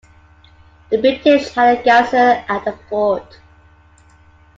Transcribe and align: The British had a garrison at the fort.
The 0.89 0.99
British 0.99 1.49
had 1.51 1.77
a 1.77 1.83
garrison 1.83 2.43
at 2.49 2.65
the 2.65 2.75
fort. 2.89 3.37